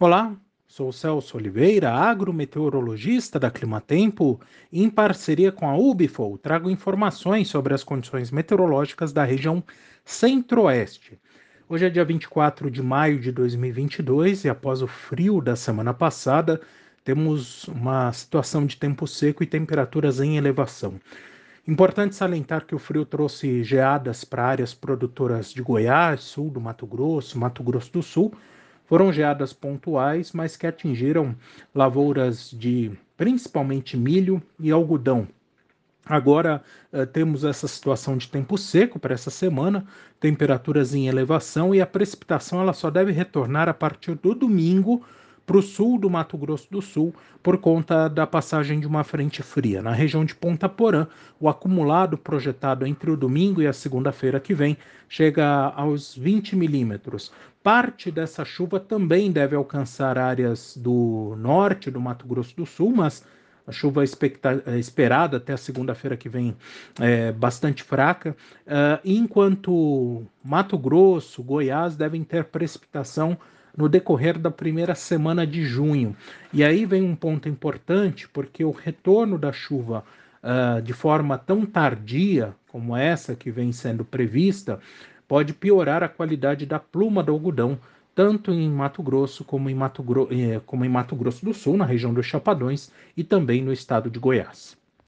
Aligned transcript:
Olá, 0.00 0.32
sou 0.68 0.92
Celso 0.92 1.36
Oliveira, 1.36 1.90
agrometeorologista 1.90 3.36
da 3.36 3.50
Climatempo, 3.50 4.40
e 4.70 4.84
em 4.84 4.88
parceria 4.88 5.50
com 5.50 5.68
a 5.68 5.76
Ubifol, 5.76 6.38
trago 6.38 6.70
informações 6.70 7.48
sobre 7.48 7.74
as 7.74 7.82
condições 7.82 8.30
meteorológicas 8.30 9.12
da 9.12 9.24
região 9.24 9.60
centro-oeste. 10.04 11.18
Hoje 11.68 11.86
é 11.86 11.90
dia 11.90 12.04
24 12.04 12.70
de 12.70 12.80
maio 12.80 13.18
de 13.18 13.32
2022 13.32 14.44
e 14.44 14.48
após 14.48 14.82
o 14.82 14.86
frio 14.86 15.40
da 15.40 15.56
semana 15.56 15.92
passada, 15.92 16.60
temos 17.02 17.64
uma 17.64 18.12
situação 18.12 18.64
de 18.64 18.76
tempo 18.76 19.04
seco 19.04 19.42
e 19.42 19.46
temperaturas 19.46 20.20
em 20.20 20.36
elevação. 20.36 20.94
Importante 21.66 22.14
salientar 22.14 22.66
que 22.66 22.74
o 22.76 22.78
frio 22.78 23.04
trouxe 23.04 23.64
geadas 23.64 24.22
para 24.22 24.46
áreas 24.46 24.72
produtoras 24.72 25.52
de 25.52 25.60
Goiás, 25.60 26.22
sul 26.22 26.50
do 26.50 26.60
Mato 26.60 26.86
Grosso, 26.86 27.36
Mato 27.36 27.64
Grosso 27.64 27.92
do 27.92 28.02
Sul, 28.02 28.32
foram 28.88 29.12
geadas 29.12 29.52
pontuais, 29.52 30.32
mas 30.32 30.56
que 30.56 30.66
atingiram 30.66 31.36
lavouras 31.74 32.50
de 32.50 32.90
principalmente 33.16 33.96
milho 33.96 34.42
e 34.58 34.70
algodão. 34.70 35.28
Agora 36.06 36.62
uh, 36.90 37.06
temos 37.06 37.44
essa 37.44 37.68
situação 37.68 38.16
de 38.16 38.28
tempo 38.28 38.56
seco 38.56 38.98
para 38.98 39.12
essa 39.12 39.30
semana, 39.30 39.86
temperaturas 40.18 40.94
em 40.94 41.06
elevação 41.06 41.74
e 41.74 41.82
a 41.82 41.86
precipitação 41.86 42.62
ela 42.62 42.72
só 42.72 42.90
deve 42.90 43.12
retornar 43.12 43.68
a 43.68 43.74
partir 43.74 44.14
do 44.14 44.34
domingo 44.34 45.04
para 45.48 45.56
o 45.56 45.62
sul 45.62 45.98
do 45.98 46.10
Mato 46.10 46.36
Grosso 46.36 46.68
do 46.70 46.82
Sul 46.82 47.14
por 47.42 47.56
conta 47.56 48.06
da 48.06 48.26
passagem 48.26 48.78
de 48.78 48.86
uma 48.86 49.02
frente 49.02 49.42
fria. 49.42 49.80
Na 49.80 49.92
região 49.92 50.22
de 50.22 50.34
Ponta 50.34 50.68
Porã, 50.68 51.06
o 51.40 51.48
acumulado 51.48 52.18
projetado 52.18 52.86
entre 52.86 53.10
o 53.10 53.16
domingo 53.16 53.62
e 53.62 53.66
a 53.66 53.72
segunda-feira 53.72 54.38
que 54.38 54.52
vem 54.52 54.76
chega 55.08 55.72
aos 55.74 56.14
20 56.14 56.54
milímetros. 56.54 57.32
Parte 57.62 58.10
dessa 58.10 58.44
chuva 58.44 58.78
também 58.78 59.32
deve 59.32 59.56
alcançar 59.56 60.18
áreas 60.18 60.76
do 60.76 61.34
norte 61.38 61.90
do 61.90 61.98
Mato 61.98 62.26
Grosso 62.26 62.54
do 62.54 62.66
Sul, 62.66 62.92
mas 62.94 63.24
a 63.66 63.72
chuva 63.72 64.04
esperada 64.04 65.38
até 65.38 65.54
a 65.54 65.58
segunda-feira 65.58 66.14
que 66.14 66.28
vem 66.28 66.54
é 67.00 67.32
bastante 67.32 67.82
fraca, 67.82 68.36
uh, 68.66 69.00
enquanto 69.02 70.26
Mato 70.44 70.76
Grosso, 70.76 71.42
Goiás 71.42 71.96
devem 71.96 72.22
ter 72.22 72.44
precipitação 72.44 73.38
no 73.76 73.88
decorrer 73.88 74.38
da 74.38 74.50
primeira 74.50 74.94
semana 74.94 75.46
de 75.46 75.64
junho. 75.64 76.16
E 76.52 76.64
aí 76.64 76.84
vem 76.84 77.02
um 77.02 77.14
ponto 77.14 77.48
importante, 77.48 78.28
porque 78.28 78.64
o 78.64 78.70
retorno 78.70 79.38
da 79.38 79.52
chuva 79.52 80.04
uh, 80.42 80.80
de 80.82 80.92
forma 80.92 81.38
tão 81.38 81.64
tardia 81.64 82.54
como 82.68 82.96
essa 82.96 83.34
que 83.34 83.50
vem 83.50 83.72
sendo 83.72 84.04
prevista 84.04 84.80
pode 85.26 85.52
piorar 85.52 86.02
a 86.02 86.08
qualidade 86.08 86.64
da 86.64 86.78
pluma 86.78 87.22
do 87.22 87.32
algodão, 87.32 87.78
tanto 88.14 88.50
em 88.50 88.68
Mato 88.70 89.02
Grosso 89.02 89.44
como 89.44 89.68
em 89.70 89.74
Mato, 89.74 90.02
Gro 90.02 90.28
eh, 90.30 90.60
como 90.66 90.84
em 90.84 90.88
Mato 90.88 91.14
Grosso 91.14 91.44
do 91.44 91.54
Sul, 91.54 91.76
na 91.76 91.84
região 91.84 92.12
dos 92.12 92.26
Chapadões, 92.26 92.90
e 93.16 93.22
também 93.22 93.62
no 93.62 93.72
estado 93.72 94.10
de 94.10 94.18
Goiás. 94.18 94.76